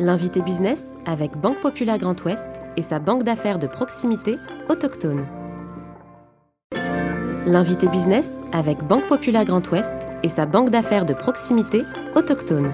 L'invité 0.00 0.42
business 0.42 0.96
avec 1.06 1.36
Banque 1.36 1.60
Populaire 1.60 1.98
Grand 1.98 2.20
Ouest 2.24 2.50
et 2.76 2.82
sa 2.82 2.98
banque 2.98 3.22
d'affaires 3.22 3.60
de 3.60 3.68
proximité 3.68 4.38
autochtone. 4.68 5.24
L'invité 7.46 7.86
business 7.86 8.42
avec 8.52 8.82
Banque 8.82 9.06
Populaire 9.06 9.44
Grand 9.44 9.70
Ouest 9.70 9.96
et 10.24 10.28
sa 10.28 10.46
banque 10.46 10.70
d'affaires 10.70 11.04
de 11.04 11.14
proximité 11.14 11.84
autochtone. 12.16 12.72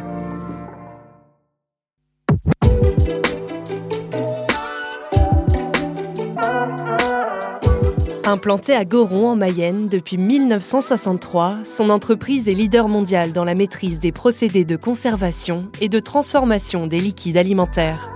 Implantée 8.41 8.75
à 8.75 8.87
Goron 8.87 9.29
en 9.29 9.37
Mayenne 9.37 9.87
depuis 9.89 10.17
1963, 10.17 11.59
son 11.65 11.91
entreprise 11.91 12.49
est 12.49 12.55
leader 12.55 12.89
mondial 12.89 13.33
dans 13.33 13.45
la 13.45 13.55
maîtrise 13.55 13.99
des 13.99 14.13
procédés 14.13 14.65
de 14.65 14.77
conservation 14.77 15.71
et 15.83 15.91
de 15.91 15.99
transformation 15.99 16.87
des 16.87 17.01
liquides 17.01 17.37
alimentaires. 17.37 18.11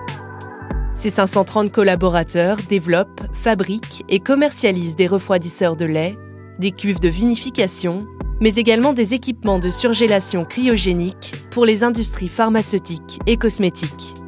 Ses 0.95 1.11
530 1.11 1.71
collaborateurs 1.71 2.57
développent, 2.71 3.21
fabriquent 3.35 4.03
et 4.09 4.19
commercialisent 4.19 4.97
des 4.97 5.07
refroidisseurs 5.07 5.77
de 5.77 5.85
lait, 5.85 6.17
des 6.59 6.73
cuves 6.73 7.01
de 7.01 7.11
vinification, 7.11 8.07
mais 8.41 8.55
également 8.55 8.95
des 8.95 9.13
équipements 9.13 9.59
de 9.59 9.69
surgélation 9.69 10.41
cryogénique 10.41 11.35
pour 11.51 11.67
les 11.67 11.85
industries 11.85 12.29
pharmaceutiques 12.29 13.19
et 13.27 13.37
cosmétiques. 13.37 14.24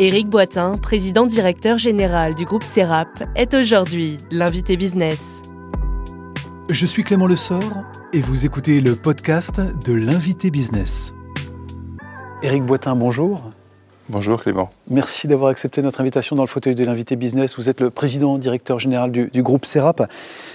Éric 0.00 0.28
Boitin, 0.28 0.78
président 0.78 1.26
directeur 1.26 1.76
général 1.76 2.36
du 2.36 2.44
groupe 2.44 2.62
Serap, 2.62 3.24
est 3.34 3.52
aujourd'hui 3.52 4.16
l'invité 4.30 4.76
business. 4.76 5.42
Je 6.70 6.86
suis 6.86 7.02
Clément 7.02 7.26
Lessort 7.26 7.82
et 8.12 8.20
vous 8.20 8.46
écoutez 8.46 8.80
le 8.80 8.94
podcast 8.94 9.60
de 9.60 9.92
l'invité 9.92 10.52
business. 10.52 11.14
Éric 12.44 12.62
Boitin, 12.62 12.94
bonjour. 12.94 13.42
Bonjour 14.08 14.40
Clément. 14.40 14.70
Merci 14.88 15.26
d'avoir 15.26 15.50
accepté 15.50 15.82
notre 15.82 16.00
invitation 16.00 16.36
dans 16.36 16.44
le 16.44 16.48
fauteuil 16.48 16.76
de 16.76 16.84
l'invité 16.84 17.16
business. 17.16 17.56
Vous 17.58 17.68
êtes 17.68 17.80
le 17.80 17.90
président 17.90 18.38
directeur 18.38 18.78
général 18.78 19.10
du, 19.10 19.42
groupe 19.42 19.66
Serap. 19.66 20.08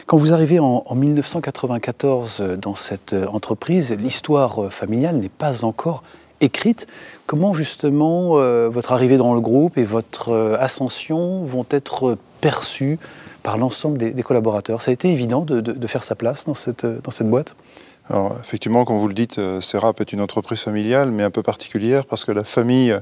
Quand 0.06 0.16
vous 0.16 0.32
arrivez 0.32 0.60
en, 0.60 0.84
en 0.86 0.96
1994 0.96 2.60
dans 2.62 2.76
cette 2.76 3.14
entreprise, 3.14 3.92
l'histoire 3.92 4.72
familiale 4.72 5.18
n'est 5.18 5.28
pas 5.28 5.66
encore 5.66 6.02
écrite. 6.44 6.88
Comment 7.26 7.54
justement 7.54 8.38
euh, 8.38 8.70
votre 8.70 8.92
arrivée 8.92 9.18
dans 9.18 9.34
le 9.34 9.42
groupe 9.42 9.78
et 9.78 9.84
votre 9.84 10.30
euh, 10.30 10.58
ascension 10.60 11.44
vont 11.44 11.66
être 11.70 12.18
perçues 12.42 13.00
par 13.42 13.58
l'ensemble 13.58 13.98
des, 13.98 14.24
collaborateurs? 14.24 14.82
Ça 14.82 14.92
a 14.92 14.94
été 14.94 15.10
évident 15.12 15.42
de, 15.42 15.88
faire 15.88 16.04
sa 16.04 16.16
place 16.16 16.46
dans 16.46 16.54
cette, 16.54 16.86
dans 16.86 17.12
cette 17.12 17.30
boîte? 17.30 17.56
Alors, 18.10 18.38
effectivement, 18.42 18.84
comme 18.84 18.98
vous 18.98 19.08
le 19.08 19.14
dites, 19.14 19.40
euh, 19.40 19.62
Serap 19.62 20.02
est 20.02 20.12
une 20.12 20.20
entreprise 20.20 20.60
familiale, 20.60 21.12
mais 21.12 21.24
un 21.24 21.30
peu 21.30 21.42
particulière 21.42 22.06
parce 22.06 22.26
que 22.26 22.34
la 22.34 22.44
famille 22.44 22.94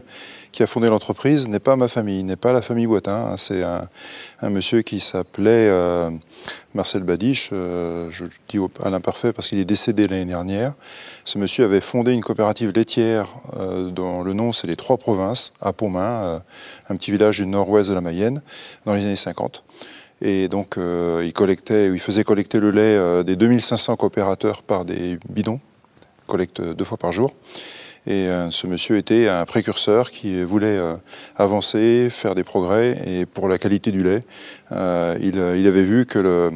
qui 0.51 0.61
a 0.61 0.67
fondé 0.67 0.89
l'entreprise 0.89 1.47
n'est 1.47 1.59
pas 1.59 1.75
ma 1.75 1.87
famille, 1.87 2.23
n'est 2.23 2.35
pas 2.35 2.53
la 2.53 2.61
famille 2.61 2.85
Boitin. 2.85 3.31
Hein. 3.31 3.35
C'est 3.37 3.63
un, 3.63 4.49
monsieur 4.49 4.83
qui 4.83 4.99
s'appelait 4.99 5.69
euh, 5.69 6.11
Marcel 6.75 7.01
Badiche, 7.01 7.49
euh, 7.51 8.11
je 8.11 8.25
le 8.25 8.29
dis 8.47 8.59
à 8.83 8.91
l'imparfait 8.91 9.33
parce 9.33 9.47
qu'il 9.47 9.57
est 9.57 9.65
décédé 9.65 10.07
l'année 10.07 10.25
dernière. 10.25 10.73
Ce 11.25 11.39
monsieur 11.39 11.65
avait 11.65 11.81
fondé 11.81 12.13
une 12.13 12.21
coopérative 12.21 12.71
laitière 12.71 13.27
dont 13.89 14.21
le 14.21 14.33
nom 14.33 14.53
c'est 14.53 14.67
les 14.67 14.75
Trois 14.75 14.97
Provinces, 14.97 15.53
à 15.61 15.73
Pomain, 15.73 16.41
un 16.89 16.95
petit 16.95 17.11
village 17.11 17.37
du 17.37 17.47
nord-ouest 17.47 17.89
de 17.89 17.95
la 17.95 18.01
Mayenne, 18.01 18.41
dans 18.85 18.93
les 18.93 19.03
années 19.03 19.15
50. 19.15 19.63
Et 20.21 20.47
donc, 20.47 20.77
euh, 20.77 21.23
il 21.25 21.33
collectait, 21.33 21.87
il 21.87 21.99
faisait 21.99 22.23
collecter 22.23 22.59
le 22.59 22.71
lait 22.71 22.95
euh, 22.95 23.23
des 23.23 23.35
2500 23.35 23.95
coopérateurs 23.95 24.61
par 24.61 24.85
des 24.85 25.17
bidons, 25.29 25.59
collecte 26.27 26.61
deux 26.61 26.83
fois 26.83 26.97
par 26.97 27.11
jour. 27.11 27.33
Et 28.07 28.27
euh, 28.27 28.49
ce 28.51 28.67
monsieur 28.67 28.97
était 28.97 29.27
un 29.27 29.45
précurseur 29.45 30.11
qui 30.11 30.43
voulait 30.43 30.79
avancer, 31.35 32.09
faire 32.11 32.35
des 32.35 32.43
progrès. 32.43 32.97
Et 33.07 33.25
pour 33.25 33.47
la 33.49 33.57
qualité 33.57 33.91
du 33.91 34.03
lait, 34.03 34.23
il, 34.71 35.37
avait 35.39 35.83
vu 35.83 36.05
que 36.05 36.19
le, 36.19 36.51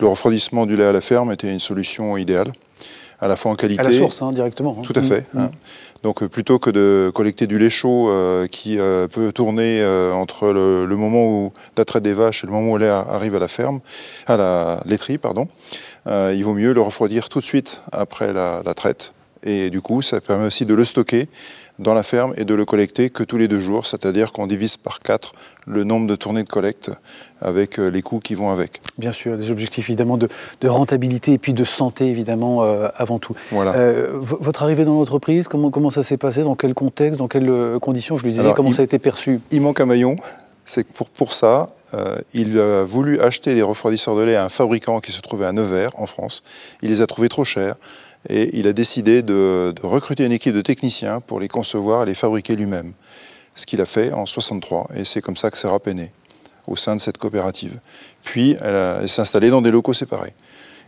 refroidissement 0.00 0.66
du 0.66 0.76
lait 0.76 0.84
à 0.84 0.92
la 0.92 1.00
ferme 1.00 1.32
était 1.32 1.52
une 1.52 1.60
solution 1.60 2.16
idéale, 2.16 2.52
à 3.20 3.28
la 3.28 3.36
fois 3.36 3.52
en 3.52 3.54
qualité. 3.54 3.80
À 3.80 3.88
la 3.88 3.96
source, 3.96 4.22
hein, 4.22 4.32
directement. 4.32 4.76
Hein. 4.78 4.82
Tout 4.82 4.94
à 4.96 5.02
fait. 5.02 5.26
Mmh. 5.34 5.38
Hein. 5.40 5.50
Donc 6.02 6.22
euh, 6.22 6.28
plutôt 6.28 6.58
que 6.58 6.70
de 6.70 7.10
collecter 7.14 7.46
du 7.46 7.58
lait 7.58 7.70
chaud 7.70 8.08
euh, 8.08 8.46
qui 8.46 8.78
euh, 8.78 9.06
peut 9.06 9.32
tourner 9.32 9.84
entre 10.12 10.50
le, 10.52 10.96
moment 10.96 11.26
où 11.26 11.52
la 11.76 11.84
traite 11.84 12.02
des 12.02 12.14
vaches 12.14 12.44
et 12.44 12.46
le 12.46 12.52
moment 12.52 12.72
où 12.72 12.78
le 12.78 12.86
lait 12.86 12.90
arrive 12.90 13.36
à 13.36 13.38
la 13.38 13.48
ferme, 13.48 13.80
à 14.26 14.36
la 14.36 14.80
laiterie, 14.86 15.18
pardon, 15.18 15.48
il 16.06 16.42
vaut 16.42 16.54
mieux 16.54 16.72
le 16.72 16.80
refroidir 16.80 17.28
tout 17.28 17.40
de 17.40 17.44
suite 17.44 17.82
après 17.92 18.32
la 18.32 18.74
traite. 18.74 19.12
Et 19.42 19.70
du 19.70 19.80
coup, 19.80 20.02
ça 20.02 20.20
permet 20.20 20.46
aussi 20.46 20.66
de 20.66 20.74
le 20.74 20.84
stocker 20.84 21.28
dans 21.80 21.94
la 21.94 22.02
ferme 22.02 22.34
et 22.36 22.44
de 22.44 22.54
le 22.54 22.64
collecter 22.64 23.10
que 23.10 23.22
tous 23.22 23.38
les 23.38 23.48
deux 23.48 23.58
jours, 23.58 23.86
c'est-à-dire 23.86 24.32
qu'on 24.32 24.46
divise 24.46 24.76
par 24.76 25.00
quatre 25.00 25.32
le 25.66 25.82
nombre 25.82 26.06
de 26.06 26.14
tournées 26.14 26.42
de 26.42 26.48
collecte 26.48 26.90
avec 27.40 27.78
euh, 27.78 27.88
les 27.88 28.02
coûts 28.02 28.20
qui 28.20 28.34
vont 28.34 28.50
avec. 28.50 28.82
Bien 28.98 29.12
sûr, 29.12 29.36
des 29.36 29.50
objectifs 29.50 29.88
évidemment 29.88 30.18
de, 30.18 30.28
rentabilité 30.64 31.32
et 31.32 31.38
puis 31.38 31.54
de 31.54 31.64
santé 31.64 32.06
évidemment 32.06 32.64
euh, 32.64 32.88
avant 32.96 33.18
tout. 33.18 33.34
Voilà. 33.50 33.74
Euh, 33.74 34.10
votre 34.20 34.62
arrivée 34.62 34.84
dans 34.84 34.94
l'entreprise, 34.94 35.48
comment, 35.48 35.70
comment 35.70 35.90
ça 35.90 36.04
s'est 36.04 36.18
passé 36.18 36.42
Dans 36.42 36.54
quel 36.54 36.74
contexte 36.74 37.18
Dans 37.18 37.28
quelles 37.28 37.50
conditions 37.80 38.18
Je 38.18 38.24
lui 38.24 38.32
disais, 38.32 38.52
comment 38.54 38.72
ça 38.72 38.82
a 38.82 38.84
été 38.84 38.98
perçu? 38.98 39.40
Il 39.50 39.62
manque 39.62 39.80
un 39.80 39.86
maillon. 39.86 40.16
C'est 40.66 40.86
pour, 40.86 41.08
pour 41.08 41.32
ça, 41.32 41.72
il 42.32 42.60
a 42.60 42.84
voulu 42.84 43.20
acheter 43.20 43.56
des 43.56 43.62
refroidisseurs 43.62 44.14
de 44.14 44.22
lait 44.22 44.36
à 44.36 44.44
un 44.44 44.48
fabricant 44.48 45.00
qui 45.00 45.10
se 45.10 45.20
trouvait 45.20 45.46
à 45.46 45.52
Nevers, 45.52 45.90
en 45.96 46.06
France. 46.06 46.44
Il 46.82 46.90
les 46.90 47.00
a 47.00 47.08
trouvés 47.08 47.28
trop 47.28 47.44
chers 47.44 47.74
et 48.28 48.56
il 48.58 48.66
a 48.66 48.72
décidé 48.72 49.22
de, 49.22 49.74
recruter 49.82 50.24
une 50.24 50.32
équipe 50.32 50.54
de 50.54 50.60
techniciens 50.60 51.20
pour 51.20 51.40
les 51.40 51.48
concevoir 51.48 52.02
et 52.02 52.06
les 52.06 52.14
fabriquer 52.14 52.56
lui-même. 52.56 52.92
Ce 53.54 53.66
qu'il 53.66 53.80
a 53.80 53.86
fait 53.86 54.12
en 54.12 54.26
63, 54.26 54.88
et 54.96 55.04
c'est 55.04 55.20
comme 55.20 55.36
ça 55.36 55.50
que 55.50 55.58
Serap 55.58 55.86
est 55.88 55.94
né, 55.94 56.12
au 56.66 56.76
sein 56.76 56.94
de 56.94 57.00
cette 57.00 57.18
coopérative. 57.18 57.80
Puis, 58.22 58.56
elle, 58.60 59.08
s'est 59.08 59.20
installée 59.20 59.50
dans 59.50 59.62
des 59.62 59.70
locaux 59.70 59.94
séparés. 59.94 60.34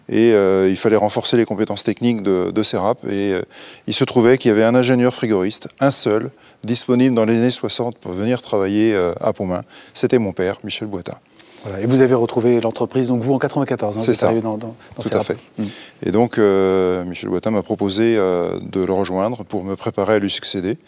Et 0.08 0.32
euh, 0.32 0.68
il 0.68 0.76
fallait 0.76 0.96
renforcer 0.96 1.36
les 1.36 1.44
compétences 1.44 1.84
techniques 1.84 2.22
de, 2.22 2.50
de 2.50 2.62
Serap. 2.62 3.04
Et 3.04 3.32
euh, 3.32 3.42
il 3.86 3.94
se 3.94 4.04
trouvait 4.04 4.36
qu'il 4.36 4.50
y 4.50 4.52
avait 4.52 4.64
un 4.64 4.74
ingénieur 4.74 5.14
frigoriste, 5.14 5.68
un 5.80 5.90
seul, 5.90 6.30
disponible 6.64 7.14
dans 7.14 7.24
les 7.24 7.38
années 7.38 7.50
60 7.50 7.98
pour 7.98 8.12
venir 8.12 8.42
travailler 8.42 8.94
euh, 8.94 9.14
à 9.20 9.32
Pomain. 9.32 9.62
C'était 9.94 10.18
mon 10.18 10.32
père, 10.32 10.58
Michel 10.64 10.88
Et 11.80 11.86
vous 11.86 12.02
avez 12.02 12.14
retrouvé 12.14 12.60
l'entreprise, 12.60 13.06
donc 13.06 13.22
vous 13.22 13.32
en 13.32 13.38
94, 13.38 13.96
hein, 13.96 14.00
c'est 14.00 14.14
ça. 14.14 14.32
Dans, 14.34 14.56
dans, 14.56 14.74
Tout 15.00 15.08
à 15.12 15.22
fait. 15.22 15.36
Mm. 15.58 15.64
Et 16.06 16.10
donc, 16.10 16.38
euh, 16.38 17.04
Michel 17.04 17.30
Boitin 17.30 17.50
m'a 17.50 17.62
proposé 17.62 18.16
euh, 18.16 18.58
de 18.60 18.82
le 18.82 18.92
rejoindre 18.92 19.44
pour 19.44 19.64
me 19.64 19.76
préparer 19.76 20.14
à 20.14 20.18
lui 20.18 20.30
succéder. 20.30 20.78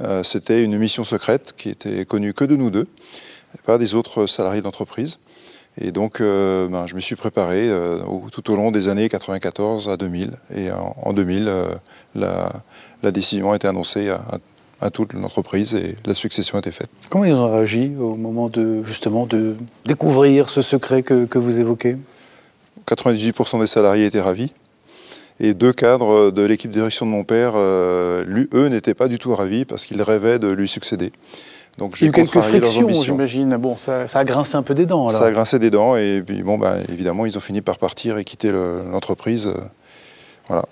Euh, 0.00 0.22
c'était 0.22 0.64
une 0.64 0.78
mission 0.78 1.04
secrète 1.04 1.54
qui 1.56 1.68
était 1.68 2.04
connue 2.04 2.34
que 2.34 2.44
de 2.44 2.56
nous 2.56 2.70
deux, 2.70 2.86
et 3.54 3.62
pas 3.64 3.78
des 3.78 3.94
autres 3.94 4.26
salariés 4.26 4.62
d'entreprise. 4.62 5.18
Et 5.80 5.92
donc, 5.92 6.20
ben, 6.20 6.86
je 6.86 6.94
me 6.96 7.00
suis 7.00 7.14
préparé 7.14 7.70
tout 8.32 8.52
au 8.52 8.56
long 8.56 8.72
des 8.72 8.88
années 8.88 9.08
94 9.08 9.88
à 9.88 9.96
2000. 9.96 10.32
Et 10.56 10.68
en, 10.72 11.12
2000, 11.12 11.50
la, 12.16 12.52
la, 13.04 13.12
décision 13.12 13.52
a 13.52 13.56
été 13.56 13.68
annoncée 13.68 14.10
à, 14.10 14.16
à 14.16 14.38
toute 14.88 15.12
l'entreprise 15.12 15.74
et 15.74 15.94
la 16.06 16.14
succession 16.14 16.56
a 16.56 16.60
été 16.60 16.72
faite. 16.72 16.88
Comment 17.10 17.26
ils 17.26 17.34
ont 17.34 17.52
réagi 17.52 17.92
au 18.00 18.14
moment 18.16 18.48
de 18.48 18.82
justement 18.84 19.26
de 19.26 19.56
découvrir 19.84 20.48
ce 20.48 20.62
secret 20.62 21.02
que, 21.02 21.38
vous 21.38 21.60
évoquez? 21.60 21.96
98% 22.88 23.60
des 23.60 23.66
salariés 23.66 24.06
étaient 24.06 24.22
ravis. 24.22 24.54
Et 25.38 25.54
deux 25.54 25.72
cadres 25.72 26.30
de 26.30 26.42
l'équipe 26.42 26.70
de 26.70 26.74
direction 26.74 27.06
de 27.06 27.10
mon 27.10 27.24
père, 27.24 27.52
euh, 27.56 28.24
lui, 28.24 28.48
eux, 28.52 28.68
n'étaient 28.68 28.94
pas 28.94 29.08
du 29.08 29.18
tout 29.18 29.34
ravis 29.34 29.64
parce 29.64 29.86
qu'ils 29.86 30.02
rêvaient 30.02 30.38
de 30.38 30.48
lui 30.48 30.68
succéder. 30.68 31.12
Donc 31.78 31.96
j'ai 31.96 32.10
quelques 32.10 32.40
frictions, 32.40 32.88
j'imagine. 32.88 33.56
Bon, 33.56 33.76
ça, 33.76 34.06
a 34.12 34.24
grincé 34.24 34.56
un 34.56 34.62
peu 34.62 34.74
des 34.74 34.86
dents. 34.86 35.08
Ça 35.08 35.26
a 35.26 35.30
grincé 35.30 35.58
des 35.58 35.70
dents 35.70 35.96
et 35.96 36.22
puis 36.26 36.42
bon, 36.42 36.58
bah, 36.58 36.76
évidemment, 36.90 37.26
ils 37.26 37.36
ont 37.36 37.40
fini 37.40 37.60
par 37.60 37.78
partir 37.78 38.18
et 38.18 38.24
quitter 38.24 38.50
l'entreprise. 38.90 39.50
Voilà. 40.48 40.64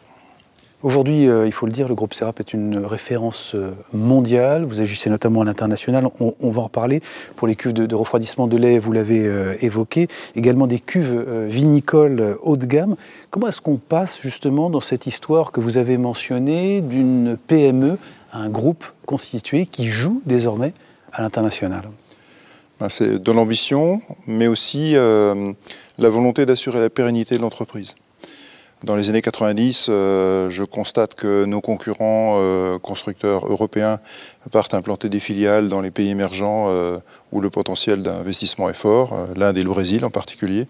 Aujourd'hui, 0.85 1.29
euh, 1.29 1.45
il 1.45 1.51
faut 1.53 1.67
le 1.67 1.73
dire, 1.73 1.89
le 1.89 1.97
groupe 1.97 2.15
Serap 2.15 2.39
est 2.39 2.53
une 2.55 2.79
référence 2.79 3.57
euh, 3.57 3.73
mondiale. 3.93 4.65
Vous 4.65 4.81
agissez 4.81 5.11
notamment 5.11 5.41
à 5.41 5.45
l'international. 5.45 6.09
On, 6.21 6.51
va 6.51 6.61
en 6.61 6.65
reparler. 6.65 7.03
Pour 7.35 7.49
les 7.49 7.57
cuves 7.57 7.73
de, 7.73 7.95
refroidissement 7.97 8.47
de 8.47 8.57
lait, 8.57 8.79
vous 8.79 8.93
l'avez 8.93 9.27
euh, 9.27 9.57
évoqué. 9.61 10.07
Également 10.37 10.69
des 10.69 10.79
cuves 10.79 11.47
vinicoles 11.49 12.39
haut 12.43 12.57
de 12.57 12.65
gamme. 12.65 12.95
Comment 13.31 13.49
est-ce 13.49 13.61
qu'on 13.61 13.77
passe 13.77 14.21
justement 14.23 14.71
dans 14.71 14.81
cette 14.81 15.09
histoire 15.09 15.51
que 15.51 15.59
vous 15.59 15.79
avez 15.79 15.97
mentionnée 15.99 16.81
d'une 16.81 17.37
PME 17.49 17.99
à 18.33 18.39
un 18.39 18.49
groupe 18.49 18.85
constitué 19.05 19.67
qui 19.67 19.89
joue 19.89 20.23
désormais 20.27 20.75
à 21.13 21.23
l'international? 21.23 21.89
Ben, 22.79 22.89
C'est 22.89 23.21
de 23.21 23.33
l'ambition, 23.33 24.01
mais 24.29 24.47
aussi 24.47 24.93
la 24.95 26.09
volonté 26.09 26.47
d'assurer 26.47 26.79
la 26.79 26.89
pérennité 26.89 27.37
de 27.37 27.43
l'entreprise. 27.43 27.97
Dans 28.85 28.95
les 28.95 29.11
années 29.11 29.23
90, 29.23 29.87
euh, 29.89 30.51
je 30.51 30.63
constate 30.63 31.17
que 31.17 31.45
nos 31.47 31.61
concurrents 31.61 32.37
euh, 32.39 32.79
constructeurs 32.79 33.45
européens 33.49 33.99
partent 34.53 34.73
implanter 34.73 35.09
des 35.09 35.19
filiales 35.19 35.69
dans 35.69 35.81
les 35.81 35.91
pays 35.91 36.11
émergents 36.11 36.67
euh, 36.69 36.99
où 37.33 37.41
le 37.41 37.51
potentiel 37.51 38.05
d'investissement 38.05 38.71
est 38.71 38.75
fort, 38.75 39.19
l'Inde 39.35 39.59
et 39.59 39.65
le 39.65 39.69
Brésil 39.69 40.05
en 40.05 40.11
particulier. 40.11 40.69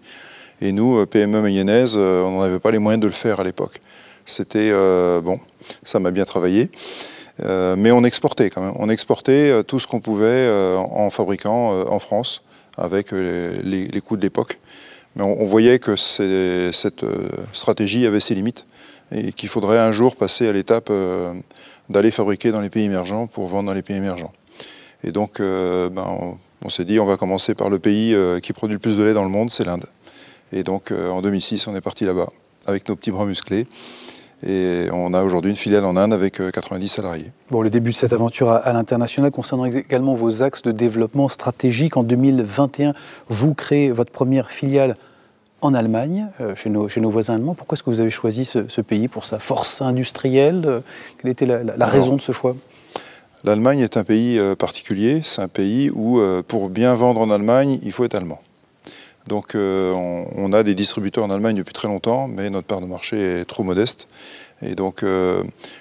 Et 0.59 0.71
nous, 0.71 1.05
PME 1.05 1.39
mayonnaise, 1.39 1.97
on 1.97 2.31
n'en 2.31 2.41
avait 2.41 2.59
pas 2.59 2.71
les 2.71 2.79
moyens 2.79 2.99
de 2.99 3.07
le 3.07 3.13
faire 3.13 3.39
à 3.39 3.43
l'époque. 3.43 3.79
C'était 4.25 4.71
bon, 4.71 5.39
ça 5.83 5.99
m'a 5.99 6.11
bien 6.11 6.25
travaillé. 6.25 6.69
mais 7.41 7.91
on 7.91 8.03
exportait 8.03 8.49
quand 8.49 8.61
même. 8.61 8.73
On 8.75 8.89
exportait 8.89 9.63
tout 9.63 9.79
ce 9.79 9.87
qu'on 9.87 10.01
pouvait 10.01 10.49
en 10.77 11.09
fabriquant 11.11 11.87
en 11.89 11.99
France 11.99 12.41
avec 12.77 13.13
les, 13.13 14.01
coûts 14.01 14.17
de 14.17 14.21
l'époque. 14.21 14.59
Mais 15.15 15.23
on, 15.23 15.43
voyait 15.43 15.79
que 15.79 15.95
cette 15.95 17.03
stratégie 17.51 18.05
avait 18.05 18.19
ses 18.19 18.35
limites 18.35 18.65
et 19.11 19.33
qu'il 19.33 19.49
faudrait 19.49 19.79
un 19.79 19.91
jour 19.91 20.15
passer 20.15 20.47
à 20.47 20.53
l'étape 20.53 20.91
d'aller 21.89 22.11
fabriquer 22.11 22.51
dans 22.51 22.61
les 22.61 22.69
pays 22.69 22.85
émergents 22.85 23.25
pour 23.27 23.47
vendre 23.47 23.67
dans 23.67 23.73
les 23.73 23.81
pays 23.81 23.97
émergents. 23.97 24.31
Et 25.03 25.11
donc, 25.11 25.39
ben, 25.39 26.37
on 26.63 26.69
s'est 26.69 26.85
dit, 26.85 26.99
on 26.99 27.05
va 27.05 27.17
commencer 27.17 27.55
par 27.55 27.69
le 27.69 27.79
pays 27.79 28.13
euh, 28.13 28.39
qui 28.39 28.53
produit 28.53 28.73
le 28.73 28.79
plus 28.79 28.97
de 28.97 29.03
lait 29.03 29.13
dans 29.13 29.23
le 29.23 29.29
monde, 29.29 29.49
c'est 29.49 29.63
l'Inde. 29.63 29.85
Et 30.51 30.63
donc, 30.63 30.91
euh, 30.91 31.09
en 31.09 31.21
2006, 31.21 31.67
on 31.67 31.75
est 31.75 31.81
parti 31.81 32.05
là-bas, 32.05 32.29
avec 32.65 32.87
nos 32.89 32.95
petits 32.95 33.11
bras 33.11 33.25
musclés. 33.25 33.65
Et 34.45 34.87
on 34.93 35.13
a 35.13 35.23
aujourd'hui 35.23 35.51
une 35.51 35.57
filiale 35.57 35.85
en 35.85 35.97
Inde 35.97 36.13
avec 36.13 36.41
90 36.51 36.85
euh, 36.85 36.87
salariés. 36.87 37.31
Bon, 37.51 37.61
le 37.61 37.69
début 37.69 37.91
de 37.91 37.95
cette 37.95 38.13
aventure 38.13 38.49
à, 38.49 38.71
l'international, 38.73 39.31
concernant 39.31 39.65
également 39.65 40.15
vos 40.15 40.43
axes 40.43 40.61
de 40.61 40.71
développement 40.71 41.27
stratégique, 41.27 41.97
en 41.97 42.03
2021, 42.03 42.93
vous 43.27 43.53
créez 43.53 43.91
votre 43.91 44.11
première 44.11 44.49
filiale 44.49 44.95
en 45.61 45.73
Allemagne, 45.73 46.27
chez, 46.55 46.69
nos, 46.69 46.87
chez, 46.87 47.01
nos, 47.01 47.09
voisins 47.09 47.35
allemands. 47.35 47.53
Pourquoi 47.53 47.75
est-ce 47.75 47.83
que 47.83 47.89
vous 47.89 47.99
avez 47.99 48.09
choisi 48.09 48.45
ce, 48.45 48.81
pays 48.81 49.09
pour 49.09 49.25
sa 49.25 49.39
force 49.39 49.81
industrielle 49.81 50.81
Quelle 51.21 51.31
était 51.31 51.45
la, 51.45 51.85
raison 51.85 52.15
de 52.15 52.21
ce 52.21 52.31
choix? 52.31 52.55
L'Allemagne 53.43 53.79
est 53.79 53.95
un 53.95 54.03
pays 54.03 54.37
euh, 54.37 54.55
particulier, 54.55 55.21
c'est 55.23 55.41
un 55.41 55.47
pays 55.47 55.89
où 55.93 56.19
euh, 56.19 56.43
pour 56.45 56.69
bien 56.69 56.93
vendre 56.93 57.21
en 57.21 57.31
Allemagne, 57.31 57.79
il 57.83 57.91
faut 57.91 58.03
être 58.03 58.15
allemand. 58.15 58.39
Donc 59.29 59.55
euh, 59.55 59.93
on, 59.93 60.51
a 60.51 60.63
des 60.63 60.75
distributeurs 60.75 61.23
en 61.23 61.29
Allemagne 61.29 61.55
depuis 61.55 61.73
très 61.73 61.87
longtemps, 61.87 62.27
mais 62.27 62.49
notre 62.49 62.67
part 62.67 62.81
de 62.81 62.85
marché 62.85 63.17
est 63.17 63.45
trop 63.45 63.63
modeste. 63.63 64.07
Et 64.61 64.75
donc 64.75 65.05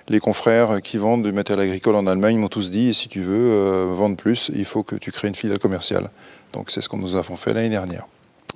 les 0.08 0.20
confrères 0.20 0.80
qui 0.80 0.98
vendent 0.98 1.24
du 1.24 1.32
matériel 1.32 1.66
agricole 1.66 1.96
en 1.96 2.06
Allemagne 2.06 2.38
m'ont 2.38 2.48
tous 2.48 2.70
dit, 2.70 2.94
si 2.94 3.08
tu 3.08 3.20
veux 3.20 3.84
vendre 3.86 4.14
plus, 4.14 4.52
il 4.54 4.64
faut 4.64 4.84
que 4.84 4.94
tu 4.94 5.10
crées 5.10 5.26
une 5.26 5.34
filiale 5.34 5.58
commerciale. 5.58 6.10
Donc 6.52 6.70
c'est 6.70 6.80
ce 6.80 6.88
qu'on 6.88 6.98
nous 6.98 7.16
avons 7.16 7.34
fait 7.34 7.52
l'année 7.52 7.70
dernière 7.70 8.06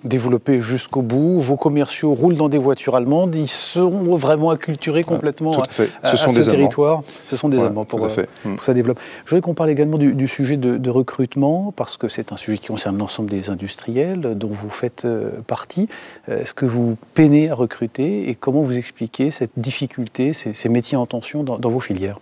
développé 0.05 0.61
jusqu'au 0.61 1.03
bout. 1.03 1.41
Vos 1.41 1.57
commerciaux 1.57 2.15
roulent 2.15 2.37
dans 2.37 2.49
des 2.49 2.59
voitures 2.59 2.95
allemandes. 2.95 3.35
Ils 3.35 3.49
sont 3.49 3.91
vraiment 4.17 4.51
acculturés 4.51 5.05
complètement 5.05 5.63
à, 5.63 5.67
ce, 5.71 6.17
sont 6.17 6.33
des 6.33 6.45
territoire. 6.45 7.03
Ce 7.29 7.37
sont 7.37 7.49
des 7.49 7.61
Allemands 7.61 7.85
pour, 7.85 8.05
euh, 8.05 8.09
hmm. 8.45 8.57
pour, 8.57 8.65
ça 8.65 8.75
développe. 8.75 8.99
Je 9.25 9.31
voudrais 9.31 9.41
qu'on 9.41 9.55
parle 9.55 9.71
également 9.71 9.99
du, 9.99 10.29
sujet 10.29 10.57
de, 10.57 10.91
recrutement, 10.91 11.73
parce 11.75 11.97
que 11.97 12.09
c'est 12.09 12.33
un 12.33 12.37
sujet 12.37 12.59
qui 12.59 12.69
concerne 12.69 12.99
l'ensemble 12.99 13.31
des 13.31 13.51
industriels 13.51 14.21
dont 14.37 14.49
vous 14.49 14.71
faites 14.71 15.05
euh, 15.05 15.41
partie. 15.47 15.89
Euh, 16.29 16.43
est-ce 16.43 16.55
que 16.55 16.67
vous 16.67 16.97
peinez 17.15 17.51
à 17.51 17.55
recruter 17.55 18.29
et 18.29 18.35
comment 18.35 18.63
vous 18.63 18.77
expliquez 18.77 19.31
cette 19.31 19.53
difficulté, 19.57 20.33
ces, 20.33 20.69
métiers 20.69 20.97
en 20.97 21.07
tension 21.07 21.43
dans, 21.43 21.59
dans 21.59 21.71
vos 21.71 21.81
filières? 21.81 22.19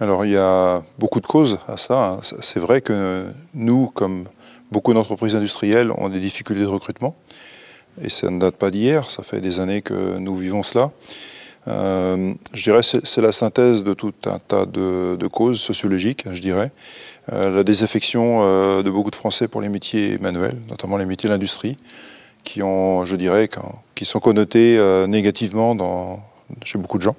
Alors 0.00 0.24
il 0.24 0.32
y 0.32 0.36
a 0.36 0.82
beaucoup 0.98 1.20
de 1.20 1.26
causes 1.26 1.58
à 1.68 1.76
ça. 1.76 2.06
Hein. 2.06 2.20
C'est 2.22 2.58
vrai 2.58 2.80
que 2.80 3.24
nous, 3.54 3.88
comme 3.88 4.24
Beaucoup 4.72 4.94
d'entreprises 4.94 5.34
industrielles 5.34 5.90
ont 5.98 6.08
des 6.08 6.18
difficultés 6.18 6.62
de 6.62 6.66
recrutement. 6.66 7.14
Et 8.00 8.08
ça 8.08 8.30
ne 8.30 8.38
date 8.38 8.56
pas 8.56 8.70
d'hier, 8.70 9.10
ça 9.10 9.22
fait 9.22 9.42
des 9.42 9.60
années 9.60 9.82
que 9.82 10.16
nous 10.16 10.34
vivons 10.34 10.62
cela. 10.62 10.90
Euh, 11.68 12.32
je 12.54 12.62
dirais 12.62 12.80
que 12.80 13.06
c'est 13.06 13.20
la 13.20 13.32
synthèse 13.32 13.84
de 13.84 13.92
tout 13.92 14.14
un 14.24 14.38
tas 14.38 14.64
de, 14.64 15.26
causes 15.30 15.60
sociologiques, 15.60 16.24
je 16.32 16.40
dirais. 16.40 16.72
Euh, 17.34 17.54
la 17.54 17.64
désaffection 17.64 18.38
euh, 18.40 18.82
de 18.82 18.90
beaucoup 18.90 19.10
de 19.10 19.16
Français 19.16 19.46
pour 19.46 19.60
les 19.60 19.68
métiers 19.68 20.16
manuels, 20.22 20.56
notamment 20.70 20.96
les 20.96 21.04
métiers 21.04 21.28
de 21.28 21.34
l'industrie, 21.34 21.76
qui 22.42 22.62
ont, 22.62 23.04
je 23.04 23.16
dirais, 23.16 23.50
qui 23.94 24.06
sont 24.06 24.20
connotés 24.20 24.80
négativement 25.06 26.24
chez 26.64 26.78
beaucoup 26.78 26.96
de 26.96 27.02
gens. 27.02 27.16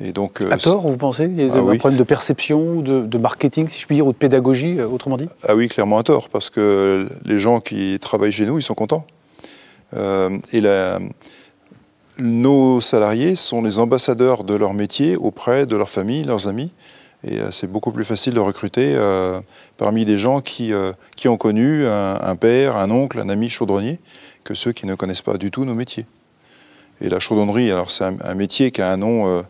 Et 0.00 0.12
donc, 0.12 0.40
euh, 0.40 0.50
à 0.50 0.58
tort, 0.58 0.82
vous 0.82 0.96
pensez 0.96 1.24
Il 1.24 1.40
y 1.40 1.48
a 1.48 1.52
ah 1.54 1.58
un 1.58 1.76
problème 1.76 1.98
de 1.98 2.04
perception, 2.04 2.80
de, 2.80 3.18
marketing, 3.18 3.68
si 3.68 3.80
je 3.80 3.86
puis 3.86 3.96
dire, 3.96 4.06
ou 4.06 4.12
de 4.12 4.16
pédagogie, 4.16 4.80
euh, 4.80 4.88
autrement 4.88 5.16
dit? 5.16 5.26
Ah 5.46 5.54
oui, 5.54 5.68
clairement 5.68 5.98
à 5.98 6.02
tort, 6.02 6.28
parce 6.28 6.50
que 6.50 7.08
les 7.24 7.38
gens 7.38 7.60
qui 7.60 7.98
travaillent 8.00 8.32
chez 8.32 8.46
nous, 8.46 8.58
ils 8.58 8.62
sont 8.62 8.74
contents. 8.74 9.06
Euh, 9.96 10.36
et 10.52 10.62
nos 12.18 12.80
salariés 12.80 13.36
sont 13.36 13.62
les 13.62 13.78
ambassadeurs 13.78 14.44
de 14.44 14.54
leur 14.54 14.74
métier 14.74 15.16
auprès 15.16 15.66
de 15.66 15.76
leur 15.76 15.88
famille, 15.88 16.24
leurs 16.24 16.48
amis. 16.48 16.72
Et 17.26 17.38
c'est 17.50 17.70
beaucoup 17.70 17.90
plus 17.90 18.04
facile 18.04 18.34
de 18.34 18.40
recruter 18.40 18.96
parmi 19.78 20.04
des 20.04 20.18
gens 20.18 20.40
qui, 20.40 20.72
qui 21.16 21.26
ont 21.26 21.36
connu 21.36 21.86
un, 21.86 22.36
père, 22.36 22.76
un 22.76 22.90
oncle, 22.90 23.18
un 23.18 23.28
ami 23.30 23.50
chaudronnier, 23.50 23.98
que 24.44 24.54
ceux 24.54 24.72
qui 24.72 24.86
ne 24.86 24.94
connaissent 24.94 25.22
pas 25.22 25.38
du 25.38 25.50
tout 25.50 25.64
nos 25.64 25.74
métiers. 25.74 26.06
Et 27.00 27.08
la 27.08 27.18
chaudronnerie, 27.18 27.72
alors 27.72 27.90
c'est 27.90 28.04
un, 28.04 28.34
métier 28.34 28.70
qui 28.70 28.80
a 28.80 28.92
un 28.92 28.98
nom 28.98 29.44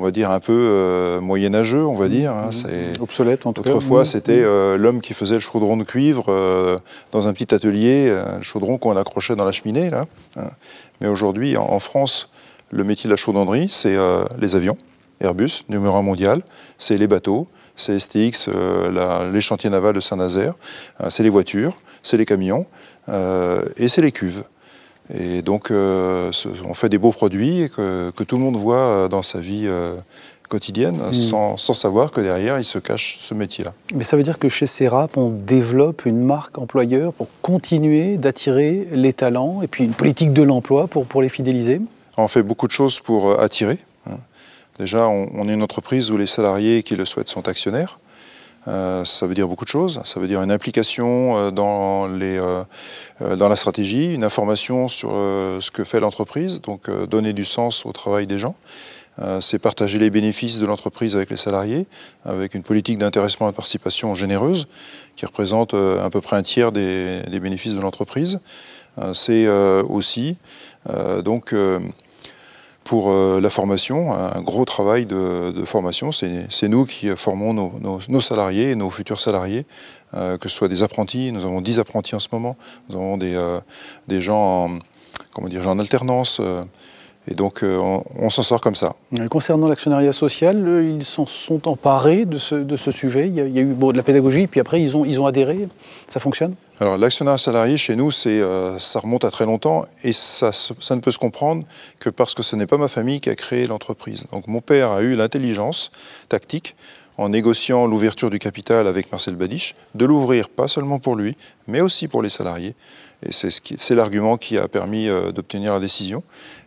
on 0.00 0.04
va 0.04 0.10
dire, 0.10 0.30
un 0.30 0.40
peu 0.40 0.52
euh, 0.52 1.20
moyenâgeux, 1.20 1.84
on 1.84 1.92
va 1.92 2.06
mmh. 2.06 2.10
dire. 2.10 2.32
Hein, 2.32 2.48
mmh. 2.48 2.52
c'est 2.52 3.00
Obsolète, 3.00 3.46
en 3.46 3.52
tout 3.52 3.62
cas. 3.62 3.70
Autrefois, 3.70 4.02
mmh. 4.02 4.06
c'était 4.06 4.42
euh, 4.42 4.78
l'homme 4.78 5.00
qui 5.02 5.12
faisait 5.12 5.34
le 5.34 5.40
chaudron 5.40 5.76
de 5.76 5.84
cuivre 5.84 6.26
euh, 6.28 6.78
dans 7.12 7.28
un 7.28 7.32
petit 7.34 7.54
atelier, 7.54 8.08
le 8.08 8.42
chaudron 8.42 8.78
qu'on 8.78 8.96
accrochait 8.96 9.36
dans 9.36 9.44
la 9.44 9.52
cheminée, 9.52 9.90
là. 9.90 10.06
Hein. 10.36 10.48
Mais 11.00 11.08
aujourd'hui, 11.08 11.56
en, 11.56 11.78
France, 11.78 12.30
le 12.70 12.82
métier 12.82 13.08
de 13.08 13.12
la 13.12 13.16
chaudronnerie, 13.16 13.68
c'est 13.70 13.96
les 14.38 14.56
avions, 14.56 14.76
Airbus, 15.20 15.64
numéro 15.68 15.96
un 15.96 16.02
mondial, 16.02 16.42
c'est 16.78 16.98
les 16.98 17.06
bateaux, 17.06 17.46
c'est 17.74 17.98
STX, 17.98 18.50
les 19.32 19.40
chantiers 19.40 19.70
navals 19.70 19.94
de 19.94 20.00
Saint-Nazaire, 20.00 20.54
c'est 21.08 21.22
les 21.22 21.30
voitures, 21.30 21.74
c'est 22.02 22.18
les 22.18 22.26
camions, 22.26 22.66
et 23.08 23.88
c'est 23.88 24.02
les 24.02 24.12
cuves. 24.12 24.44
Et 25.18 25.42
donc, 25.42 25.70
euh, 25.70 26.30
on 26.68 26.74
fait 26.74 26.88
des 26.88 26.98
beaux 26.98 27.12
produits 27.12 27.68
que, 27.74 28.10
tout 28.10 28.36
le 28.36 28.42
monde 28.42 28.56
voit 28.56 28.76
euh, 28.76 29.08
dans 29.08 29.22
sa 29.22 29.40
vie 29.40 29.64
euh, 29.66 29.96
quotidienne, 30.48 31.00
hmm. 31.10 31.56
sans, 31.56 31.56
savoir 31.56 32.10
que 32.10 32.20
derrière, 32.20 32.58
il 32.58 32.64
se 32.64 32.78
cache 32.78 33.18
ce 33.20 33.34
métier-là. 33.34 33.72
Mais 33.94 34.04
ça 34.04 34.16
veut 34.16 34.22
dire 34.22 34.38
que 34.38 34.48
chez 34.48 34.66
Serap, 34.66 35.16
on 35.16 35.30
développe 35.30 36.06
une 36.06 36.20
marque 36.20 36.58
employeur 36.58 37.12
pour 37.12 37.28
continuer 37.42 38.16
d'attirer 38.18 38.86
les 38.92 39.12
talents 39.12 39.62
et 39.62 39.66
puis 39.66 39.84
une 39.84 39.94
politique 39.94 40.32
de 40.32 40.42
l'emploi 40.42 40.86
pour, 40.86 41.06
pour 41.06 41.22
les 41.22 41.28
fidéliser? 41.28 41.80
On 42.16 42.28
fait 42.28 42.42
beaucoup 42.42 42.66
de 42.66 42.72
choses 42.72 43.00
pour 43.00 43.40
attirer. 43.40 43.78
Hein. 44.06 44.18
Déjà, 44.78 45.08
on 45.08 45.48
est 45.48 45.54
une 45.54 45.62
entreprise 45.62 46.10
où 46.10 46.16
les 46.16 46.26
salariés 46.26 46.82
qui 46.82 46.96
le 46.96 47.04
souhaitent 47.04 47.28
sont 47.28 47.48
actionnaires. 47.48 47.98
Euh, 48.68 49.04
ça 49.04 49.26
veut 49.26 49.34
dire 49.34 49.48
beaucoup 49.48 49.64
de 49.64 49.70
choses. 49.70 50.00
Ça 50.04 50.20
veut 50.20 50.28
dire 50.28 50.42
une 50.42 50.52
implication 50.52 51.36
euh, 51.36 51.50
dans, 51.50 52.06
les, 52.06 52.38
euh, 52.38 53.36
dans 53.36 53.48
la 53.48 53.56
stratégie, 53.56 54.14
une 54.14 54.24
information 54.24 54.88
sur 54.88 55.10
ce 55.10 55.70
que 55.70 55.84
fait 55.84 56.00
l'entreprise, 56.00 56.60
donc 56.60 56.90
donner 57.06 57.32
du 57.32 57.44
sens 57.44 57.86
au 57.86 57.92
travail 57.92 58.26
des 58.26 58.38
gens. 58.38 58.54
c'est 59.40 59.58
partager 59.58 59.98
les 59.98 60.10
bénéfices 60.10 60.58
de 60.58 60.66
l'entreprise 60.66 61.14
avec 61.16 61.30
les 61.30 61.36
salariés, 61.36 61.86
avec 62.24 62.54
une 62.54 62.62
politique 62.62 62.98
d'intéressement 62.98 63.48
et 63.48 63.50
de 63.50 63.56
participation 63.56 64.14
généreuse, 64.14 64.66
qui 65.16 65.26
représente 65.26 65.74
à 65.74 66.08
peu 66.10 66.20
près 66.20 66.36
un 66.36 66.42
tiers 66.42 66.72
des, 66.72 67.20
des 67.30 67.40
bénéfices 67.40 67.74
de 67.74 67.80
l'entreprise. 67.80 68.40
c'est 69.12 69.46
aussi 69.88 70.36
donc 71.24 71.54
pour 72.90 73.12
euh, 73.12 73.40
la 73.40 73.50
formation, 73.50 74.12
un 74.12 74.40
gros 74.40 74.64
travail 74.64 75.06
de, 75.06 75.62
formation. 75.64 76.10
C'est 76.10 76.66
nous 76.66 76.84
qui 76.84 77.06
formons 77.14 77.54
nos, 77.54 78.20
salariés 78.20 78.72
et 78.72 78.74
nos 78.74 78.90
futurs 78.90 79.20
salariés, 79.20 79.64
euh, 80.14 80.38
que 80.38 80.48
ce 80.48 80.56
soit 80.56 80.66
des 80.66 80.82
apprentis, 80.82 81.30
nous 81.30 81.44
avons 81.44 81.60
10 81.60 81.78
apprentis 81.78 82.16
en 82.16 82.18
ce 82.18 82.26
moment, 82.32 82.56
nous 82.88 82.96
avons 82.96 83.16
des, 83.16 83.36
euh, 83.36 83.60
gens, 84.08 84.64
en, 84.64 84.78
comment 85.32 85.46
dire, 85.46 85.68
en 85.68 85.78
alternance. 85.78 86.40
Et 87.30 87.34
donc, 87.34 87.62
on, 87.62 88.28
s'en 88.28 88.42
sort 88.42 88.60
comme 88.60 88.74
ça. 88.74 88.96
Concernant 89.30 89.68
l'actionnariat 89.68 90.12
social, 90.12 90.82
ils 90.82 91.04
s'en 91.04 91.26
sont 91.26 91.68
emparés 91.68 92.24
de 92.24 92.38
ce, 92.38 92.56
de 92.56 92.76
ce 92.76 92.90
sujet. 92.90 93.28
Il 93.28 93.34
y, 93.34 93.40
a, 93.40 93.44
eu 93.44 93.66
bon, 93.66 93.92
de 93.92 93.96
la 93.96 94.02
pédagogie, 94.02 94.48
puis 94.48 94.58
après, 94.58 94.82
ils 94.82 94.96
ont, 94.96 95.04
ils 95.04 95.20
ont 95.20 95.26
adhéré. 95.26 95.68
Ça 96.08 96.18
fonctionne? 96.18 96.54
Alors 96.80 96.96
l'actionnariat 96.96 97.36
salarié 97.36 97.76
chez 97.76 97.94
nous, 97.94 98.10
c'est, 98.10 98.40
euh, 98.40 98.78
ça 98.78 99.00
remonte 99.00 99.26
à 99.26 99.30
très 99.30 99.44
longtemps 99.44 99.84
et 100.02 100.14
ça, 100.14 100.50
ça, 100.50 100.96
ne 100.96 101.00
peut 101.00 101.10
se 101.10 101.18
comprendre 101.18 101.64
que 101.98 102.08
parce 102.08 102.34
que 102.34 102.42
ce 102.42 102.56
n'est 102.56 102.66
pas 102.66 102.78
ma 102.78 102.88
famille 102.88 103.20
qui 103.20 103.28
a 103.28 103.34
créé 103.34 103.66
l'entreprise. 103.66 104.24
Donc 104.32 104.48
mon 104.48 104.62
père 104.62 104.90
a 104.90 105.02
eu 105.02 105.14
l'intelligence 105.14 105.90
tactique 106.30 106.74
en 107.18 107.28
négociant 107.28 107.86
l'ouverture 107.86 108.30
du 108.30 108.38
capital 108.38 108.86
avec 108.86 109.12
Marcel 109.12 109.36
Badiche, 109.36 109.74
de 109.94 110.06
l'ouvrir 110.06 110.48
pas 110.48 110.68
seulement 110.68 110.98
pour 110.98 111.16
lui, 111.16 111.36
mais 111.68 111.82
aussi 111.82 112.08
pour 112.08 112.22
les 112.22 112.30
salariés. 112.30 112.74
Et 113.22 113.32
c'est, 113.32 113.50
ce 113.50 113.60
c'est 113.76 113.94
l'argument 113.94 114.36
qui 114.36 114.56
a 114.56 114.68
permis 114.68 115.08
euh, 115.08 115.32
d'obtenir 115.32 115.72
la 115.72 115.80
décision. 115.80 116.22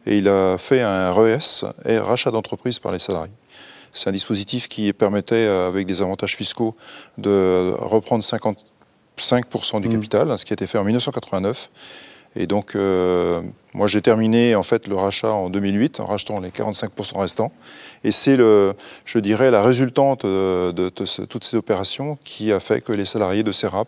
Et 0.06 0.18
il 0.20 0.28
a 0.28 0.58
fait 0.58 0.82
un 0.82 1.12
RES, 1.12 1.66
rachat 1.86 2.32
d'entreprise 2.32 2.80
par 2.80 2.92
les 2.92 3.00
salariés. 3.00 3.34
C'est 3.94 4.10
un 4.10 4.14
dispositif 4.14 4.68
qui 4.68 4.92
permettait, 4.94 5.36
euh, 5.36 5.68
avec 5.68 5.86
des 5.86 6.02
avantages 6.02 6.36
fiscaux, 6.36 6.76
de 7.18 7.74
reprendre 7.80 8.24
50 8.24 8.66
5% 9.18 9.82
du 9.82 9.90
mm. 9.90 9.92
capital, 9.92 10.40
ce 10.40 10.46
qui 10.46 10.54
a 10.54 10.56
été 10.56 10.68
fait 10.68 10.78
en 10.78 10.84
1989. 10.84 11.70
Et 12.36 12.48
donc, 12.48 12.76
euh, 12.76 13.42
Moi, 13.74 13.88
j'ai 13.88 14.02
terminé 14.02 14.56
en 14.56 14.64
fait 14.64 14.88
le 14.88 14.96
rachat 14.96 15.32
en 15.32 15.50
2008 15.50 16.00
en 16.00 16.06
rachetant 16.06 16.40
les 16.40 16.50
45% 16.50 17.18
restants. 17.20 17.52
Et 18.04 18.12
c'est 18.12 18.38
le, 18.38 18.74
je 19.06 19.20
dirais, 19.20 19.50
la 19.50 19.62
résultante 19.62 20.26
de, 20.26 20.72
de, 20.72 20.90
toutes 20.90 21.44
ces 21.44 21.58
opérations 21.58 22.18
qui 22.24 22.52
a 22.52 22.60
fait 22.60 22.82
que 22.82 22.94
les 22.94 23.06
salariés 23.06 23.44
de 23.44 23.52
CERAP 23.52 23.88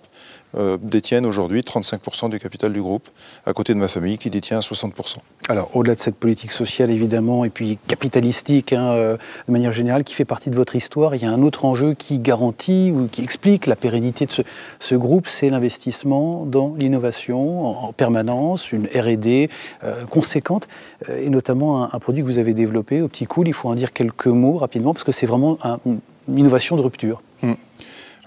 euh, 0.58 0.78
détiennent 0.82 1.26
aujourd'hui 1.26 1.62
35% 1.62 2.30
du 2.30 2.40
capital 2.40 2.72
du 2.72 2.82
groupe, 2.82 3.10
à 3.46 3.52
côté 3.52 3.74
de 3.74 3.80
ma 3.80 3.90
famille 3.90 4.18
qui 4.18 4.30
détient 4.30 4.60
60%. 4.60 5.18
Alors, 5.50 5.70
au-delà 5.76 5.96
de 5.96 6.00
cette 6.00 6.16
politique 6.16 6.52
sociale, 6.52 6.92
évidemment, 6.92 7.44
et 7.44 7.50
puis 7.50 7.78
capitalistique, 7.88 8.72
hein, 8.72 8.92
euh, 8.92 9.18
de 9.48 9.52
manière 9.52 9.74
générale, 9.74 10.06
qui 10.06 10.14
fait 10.14 10.24
partie 10.24 10.50
de 10.50 10.56
votre 10.56 10.78
histoire, 10.78 11.14
il 11.14 11.22
y 11.22 11.26
a 11.26 11.30
un 11.30 11.42
autre 11.42 11.66
enjeu 11.66 11.94
qui 11.94 12.20
garantit 12.20 12.94
ou 12.96 13.10
qui 13.12 13.22
explique 13.22 13.66
la 13.66 13.76
pérennité 13.76 14.28
de 14.28 14.32
ce, 14.80 14.96
groupe, 14.96 15.28
c'est 15.28 15.50
l'investissement 15.50 16.46
dans 16.46 16.74
l'innovation 16.78 17.66
en, 17.66 17.90
en, 17.90 17.94
permanence, 17.94 18.72
une 18.72 18.86
R&D 18.86 19.50
euh, 19.50 19.75
conséquente, 20.10 20.68
euh, 21.10 21.22
et 21.22 21.30
notamment 21.30 21.94
un, 21.94 22.00
produit 22.00 22.22
que 22.22 22.28
vous 22.28 22.38
avez 22.38 22.54
développé, 22.54 23.02
Opticool. 23.02 23.48
Il 23.48 23.54
faut 23.54 23.70
en 23.70 23.76
dire 23.76 23.94
quelques 23.94 24.28
mots 24.28 24.58
rapidement, 24.58 24.94
parce 24.94 25.04
que 25.04 25.12
c'est 25.12 25.26
vraiment 25.26 25.58
un, 25.64 25.80
une 25.86 26.00
innovation 26.38 26.76
de 26.76 26.82
rupture. 26.82 27.22
Hum. 27.44 27.56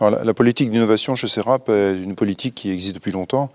Alors, 0.00 0.24
la, 0.24 0.34
politique 0.34 0.70
d'innovation 0.70 1.16
chez 1.16 1.26
CERAP 1.26 1.68
est 1.70 2.00
une 2.00 2.14
politique 2.14 2.54
qui 2.54 2.70
existe 2.70 2.94
depuis 2.94 3.10
longtemps. 3.10 3.50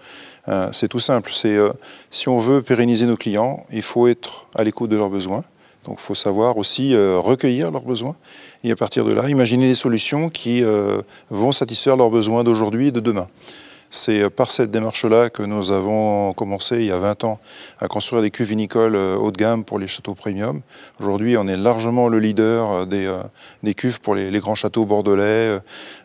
Euh, 0.49 0.67
c'est 0.73 0.89
tout 0.89 0.99
simple. 0.99 1.31
C'est 1.33 1.55
euh, 1.55 1.71
si 2.11 2.27
on 2.27 2.37
veut 2.37 2.61
pérenniser 2.61 3.05
nos 3.05 3.15
clients, 3.15 3.65
il 3.71 3.81
faut 3.81 4.07
être 4.07 4.47
à 4.55 4.63
l'écoute 4.65 4.89
de 4.89 4.97
leurs 4.97 5.09
besoins. 5.09 5.45
Donc, 5.85 5.97
il 5.99 6.03
faut 6.03 6.15
savoir 6.15 6.57
aussi 6.57 6.95
euh, 6.95 7.17
recueillir 7.19 7.71
leurs 7.71 7.83
besoins 7.83 8.15
et 8.63 8.71
à 8.71 8.75
partir 8.75 9.03
de 9.05 9.11
là, 9.11 9.29
imaginer 9.29 9.67
des 9.67 9.75
solutions 9.75 10.29
qui 10.29 10.63
euh, 10.63 11.01
vont 11.29 11.51
satisfaire 11.51 11.97
leurs 11.97 12.09
besoins 12.09 12.43
d'aujourd'hui 12.43 12.87
et 12.87 12.91
de 12.91 12.99
demain. 12.99 13.27
C'est 13.95 14.27
par 14.31 14.49
cette 14.49 14.71
démarche-là 14.71 15.29
que 15.29 15.43
nous 15.43 15.69
avons 15.69 16.33
commencé 16.33 16.77
il 16.77 16.85
y 16.85 16.91
a 16.91 16.97
20 16.97 17.25
ans 17.25 17.39
à 17.79 17.87
construire 17.87 18.23
des 18.23 18.31
cuves 18.31 18.49
vinicoles 18.49 18.95
euh, 18.95 19.15
haut 19.15 19.31
de 19.31 19.37
gamme 19.37 19.63
pour 19.63 19.77
les 19.77 19.87
châteaux 19.87 20.15
premium. 20.15 20.61
Aujourd'hui, 20.99 21.37
on 21.37 21.47
est 21.47 21.55
largement 21.55 22.07
le 22.07 22.17
leader 22.17 22.71
euh, 22.71 22.85
des, 22.85 23.07
des 23.61 23.75
cuves 23.75 24.01
pour 24.01 24.15
les, 24.15 24.31
les, 24.31 24.39
grands 24.39 24.55
châteaux 24.55 24.85
bordelais, 24.85 25.59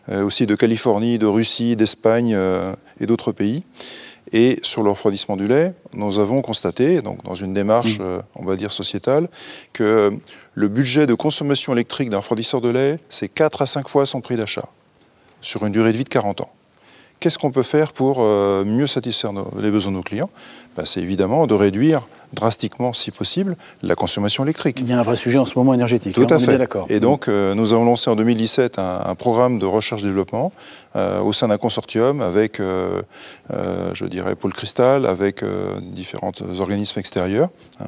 euh, 0.09 0.23
aussi 0.23 0.45
de 0.45 0.53
Californie, 0.53 1.17
de 1.17 1.25
Russie, 1.25 1.75
d'Espagne 1.75 2.37
et 2.99 3.07
d'autres 3.07 3.31
pays. 3.31 3.63
Et 4.33 4.59
sur 4.61 4.83
le 4.83 4.91
refroidissement 4.91 5.35
du 5.35 5.47
lait, 5.47 5.73
nous 5.93 6.19
avons 6.19 6.43
constaté, 6.43 7.01
donc 7.01 7.23
dans 7.23 7.33
une 7.33 7.55
démarche, 7.55 7.97
mmh. 7.99 8.21
on 8.35 8.45
va 8.45 8.55
dire 8.55 8.71
sociétale, 8.71 9.27
que 9.73 10.13
le 10.53 10.67
budget 10.67 11.07
de 11.07 11.15
consommation 11.15 11.73
électrique 11.73 12.11
d'un 12.11 12.19
refroidisseur 12.19 12.61
de 12.61 12.69
lait, 12.69 12.99
c'est 13.09 13.29
4 13.29 13.63
à 13.63 13.65
5 13.65 13.89
fois 13.89 14.05
son 14.05 14.21
prix 14.21 14.35
d'achat, 14.35 14.69
sur 15.41 15.65
une 15.65 15.73
durée 15.73 15.91
de 15.91 15.97
vie 15.97 16.03
de 16.03 16.09
40 16.09 16.41
ans. 16.41 16.51
Qu'est-ce 17.19 17.37
qu'on 17.37 17.51
peut 17.51 17.63
faire 17.63 17.91
pour 17.91 18.17
euh, 18.19 18.63
mieux 18.63 18.87
satisfaire 18.87 19.33
les 19.57 19.71
besoins 19.71 19.91
de 19.91 19.97
nos 19.97 20.03
clients? 20.03 20.29
Ben, 20.77 20.85
C'est 20.85 21.01
évidemment 21.01 21.47
de 21.47 21.53
réduire 21.53 22.07
drastiquement, 22.33 22.93
si 22.93 23.11
possible, 23.11 23.55
la 23.81 23.95
consommation 23.95 24.43
électrique. 24.43 24.77
Il 24.79 24.87
y 24.87 24.93
a 24.93 24.99
un 24.99 25.03
vrai 25.03 25.15
sujet 25.15 25.39
en 25.39 25.45
ce 25.45 25.57
moment 25.57 25.73
énergétique. 25.73 26.13
Tout 26.13 26.27
hein, 26.29 26.35
à 26.35 26.39
fait. 26.39 26.59
Et 26.89 26.99
donc, 26.99 27.27
euh, 27.27 27.55
nous 27.55 27.73
avons 27.73 27.85
lancé 27.85 28.09
en 28.09 28.15
2017 28.15 28.79
un, 28.79 29.01
un 29.05 29.15
programme 29.15 29.59
de 29.59 29.65
recherche-développement 29.65 30.51
euh, 30.95 31.21
au 31.21 31.33
sein 31.33 31.47
d'un 31.47 31.57
consortium 31.57 32.21
avec, 32.21 32.59
euh, 32.59 33.01
je 33.93 34.05
dirais, 34.05 34.35
Paul 34.35 34.53
Cristal, 34.53 35.05
avec 35.05 35.43
différents 35.81 36.31
organismes 36.59 36.99
extérieurs. 36.99 37.49
Hein. 37.79 37.87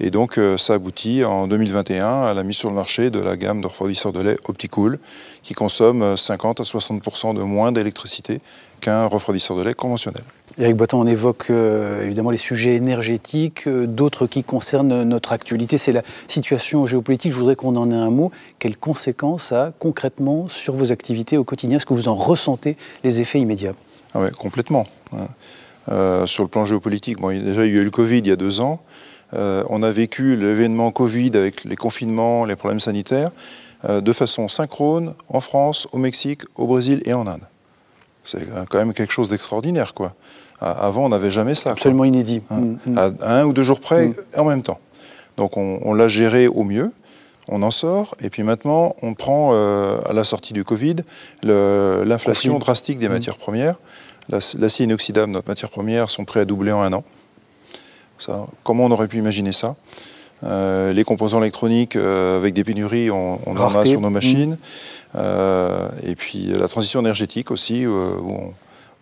Et 0.00 0.10
donc, 0.10 0.38
ça 0.58 0.74
aboutit 0.74 1.24
en 1.24 1.46
2021 1.46 2.22
à 2.22 2.34
la 2.34 2.42
mise 2.42 2.56
sur 2.56 2.68
le 2.68 2.74
marché 2.74 3.10
de 3.10 3.18
la 3.18 3.36
gamme 3.36 3.60
de 3.60 3.66
refroidisseurs 3.66 4.12
de 4.12 4.20
lait 4.20 4.36
Opticool, 4.48 4.98
qui 5.42 5.54
consomme 5.54 6.16
50 6.16 6.60
à 6.60 6.64
60 6.64 7.02
de 7.36 7.42
moins 7.42 7.72
d'électricité 7.72 8.40
qu'un 8.80 9.06
refroidisseur 9.06 9.56
de 9.56 9.62
lait 9.62 9.74
conventionnel. 9.74 10.22
Eric 10.58 10.76
Boitan, 10.76 11.00
on 11.00 11.06
évoque 11.06 11.50
euh, 11.50 12.02
évidemment 12.02 12.30
les 12.30 12.38
sujets 12.38 12.76
énergétiques, 12.76 13.66
euh, 13.66 13.86
d'autres 13.86 14.26
qui 14.26 14.42
concernent 14.42 15.02
notre 15.02 15.32
actualité, 15.32 15.76
c'est 15.76 15.92
la 15.92 16.00
situation 16.28 16.86
géopolitique. 16.86 17.32
Je 17.32 17.36
voudrais 17.36 17.56
qu'on 17.56 17.76
en 17.76 17.90
ait 17.90 17.94
un 17.94 18.08
mot. 18.08 18.32
Quelles 18.58 18.78
conséquences 18.78 19.52
a 19.52 19.72
concrètement 19.78 20.48
sur 20.48 20.74
vos 20.74 20.92
activités 20.92 21.36
au 21.36 21.44
quotidien? 21.44 21.76
Est-ce 21.76 21.84
que 21.84 21.92
vous 21.92 22.08
en 22.08 22.14
ressentez 22.14 22.78
les 23.04 23.20
effets 23.20 23.38
immédiats? 23.38 23.74
Ah 24.14 24.20
ouais, 24.20 24.30
Complètement. 24.30 24.86
Euh, 25.90 26.24
sur 26.24 26.42
le 26.42 26.48
plan 26.48 26.64
géopolitique, 26.64 27.20
bon, 27.20 27.28
déjà 27.28 27.66
il 27.66 27.74
y 27.74 27.76
a 27.76 27.82
eu 27.82 27.84
le 27.84 27.90
Covid 27.90 28.18
il 28.18 28.26
y 28.26 28.32
a 28.32 28.36
deux 28.36 28.60
ans. 28.60 28.80
On 29.32 29.82
a 29.82 29.90
vécu 29.90 30.36
l'événement 30.36 30.90
Covid 30.90 31.32
avec 31.34 31.64
les 31.64 31.76
confinements, 31.76 32.46
les 32.46 32.56
problèmes 32.56 32.80
sanitaires, 32.80 33.30
de 33.86 34.12
façon 34.12 34.48
synchrone 34.48 35.14
en 35.28 35.40
France, 35.40 35.86
au 35.92 35.98
Mexique, 35.98 36.42
au 36.54 36.66
Brésil 36.66 37.02
et 37.04 37.12
en 37.12 37.26
Inde. 37.26 37.42
C'est 38.26 38.46
quand 38.68 38.78
même 38.78 38.92
quelque 38.92 39.12
chose 39.12 39.28
d'extraordinaire, 39.28 39.94
quoi. 39.94 40.14
Avant, 40.60 41.04
on 41.04 41.08
n'avait 41.10 41.30
jamais 41.30 41.54
ça. 41.54 41.72
Absolument 41.72 42.00
quoi. 42.00 42.06
inédit. 42.08 42.42
Hein 42.50 42.76
mmh. 42.86 42.98
à, 42.98 43.10
à, 43.20 43.40
un 43.40 43.44
ou 43.44 43.52
deux 43.52 43.62
jours 43.62 43.80
près, 43.80 44.08
mmh. 44.08 44.14
en 44.38 44.44
même 44.44 44.62
temps. 44.62 44.80
Donc 45.36 45.56
on, 45.56 45.80
on 45.82 45.92
l'a 45.92 46.08
géré 46.08 46.48
au 46.48 46.64
mieux, 46.64 46.92
on 47.48 47.62
en 47.62 47.70
sort, 47.70 48.16
et 48.22 48.30
puis 48.30 48.42
maintenant, 48.42 48.96
on 49.02 49.12
prend, 49.14 49.50
euh, 49.52 49.98
à 50.06 50.12
la 50.14 50.24
sortie 50.24 50.54
du 50.54 50.64
Covid, 50.64 50.96
l'inflation 51.42 52.58
drastique 52.58 52.98
des 52.98 53.08
mmh. 53.08 53.12
matières 53.12 53.36
premières. 53.36 53.76
L'acier 54.28 54.86
inoxydable, 54.86 55.30
notre 55.30 55.46
matière 55.46 55.70
première, 55.70 56.10
sont 56.10 56.24
prêts 56.24 56.40
à 56.40 56.44
doubler 56.44 56.72
en 56.72 56.82
un 56.82 56.92
an. 56.92 57.04
Ça, 58.18 58.46
comment 58.64 58.84
on 58.84 58.90
aurait 58.90 59.08
pu 59.08 59.18
imaginer 59.18 59.52
ça? 59.52 59.76
Euh, 60.44 60.92
les 60.92 61.04
composants 61.04 61.40
électroniques 61.40 61.96
euh, 61.96 62.38
avec 62.38 62.54
des 62.54 62.64
pénuries, 62.64 63.10
on, 63.10 63.40
on 63.46 63.56
en 63.56 63.74
a 63.74 63.86
sur 63.86 64.00
nos 64.00 64.10
machines. 64.10 64.52
Mmh. 64.52 65.16
Euh, 65.16 65.88
et 66.02 66.14
puis 66.14 66.46
la 66.46 66.68
transition 66.68 67.00
énergétique 67.00 67.50
aussi, 67.50 67.86
où 67.86 67.92
on, 67.92 68.52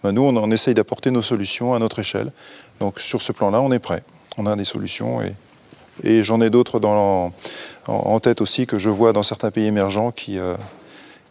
ben 0.02 0.12
nous, 0.12 0.22
on, 0.22 0.36
on 0.36 0.50
essaye 0.50 0.74
d'apporter 0.74 1.10
nos 1.10 1.22
solutions 1.22 1.74
à 1.74 1.78
notre 1.78 1.98
échelle. 1.98 2.30
Donc 2.80 3.00
sur 3.00 3.20
ce 3.20 3.32
plan-là, 3.32 3.60
on 3.60 3.72
est 3.72 3.78
prêt. 3.78 4.02
On 4.38 4.46
a 4.46 4.54
des 4.54 4.64
solutions 4.64 5.22
et, 5.22 5.34
et 6.02 6.22
j'en 6.22 6.40
ai 6.40 6.50
d'autres 6.50 6.80
en, 6.84 7.32
en, 7.86 8.20
tête 8.20 8.40
aussi 8.40 8.66
que 8.66 8.78
je 8.78 8.88
vois 8.88 9.12
dans 9.12 9.22
certains 9.22 9.50
pays 9.50 9.66
émergents 9.66 10.10
qui, 10.10 10.38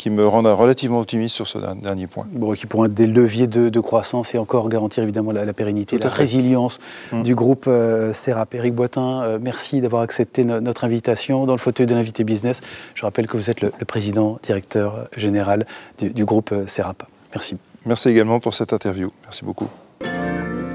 qui 0.04 0.10
me 0.10 0.28
rendent 0.28 0.48
relativement 0.48 1.00
optimiste 1.00 1.34
sur 1.34 1.48
ce 1.48 1.58
dernier 1.58 2.08
point. 2.08 2.28
Bon, 2.34 2.52
qui 2.52 2.66
pourront 2.66 2.84
être 2.84 2.94
des 2.94 3.08
leviers 3.08 3.48
de, 3.48 3.70
de, 3.70 3.80
croissance 3.80 4.36
et 4.36 4.38
encore 4.38 4.68
garantir 4.68 5.02
évidemment 5.02 5.32
la, 5.32 5.46
la 5.46 5.54
pérennité, 5.54 5.98
la 5.98 6.10
fait. 6.10 6.18
résilience 6.24 6.82
mmh. 7.14 7.24
du 7.24 7.36
groupe 7.36 7.68
euh, 7.70 8.12
Serap. 8.12 8.54
Éric 8.54 8.74
Boitin, 8.74 9.24
euh, 9.24 9.40
merci 9.42 9.80
d'avoir 9.80 10.02
accepté 10.02 10.44
no 10.44 10.60
notre 10.60 10.84
invitation 10.84 11.46
dans 11.46 11.54
le 11.54 11.58
fauteuil 11.58 11.86
de 11.88 11.96
l'invité 11.96 12.26
business. 12.26 12.60
Je 12.96 13.06
rappelle 13.06 13.28
que 13.28 13.38
vous 13.38 13.50
êtes 13.50 13.62
le, 13.62 13.72
le 13.80 13.86
président 13.86 14.40
directeur 14.44 15.08
général 15.16 15.66
du, 16.00 16.10
du 16.10 16.26
groupe 16.26 16.52
euh, 16.52 16.68
Serap. 16.68 17.04
Merci. 17.34 17.56
Merci 17.86 18.10
également 18.10 18.42
pour 18.42 18.54
cette 18.54 18.74
interview. 18.74 19.10
Merci 19.24 19.46
beaucoup. 19.46 19.70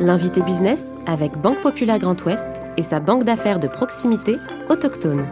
L'invité 0.01 0.41
business 0.41 0.95
avec 1.05 1.37
Banque 1.37 1.61
Populaire 1.61 1.99
Grand 1.99 2.19
Ouest 2.25 2.51
et 2.79 2.83
sa 2.83 2.99
banque 2.99 3.25
d'affaires 3.25 3.59
de 3.59 3.69
proximité 3.69 4.39
autochtone. 4.71 5.27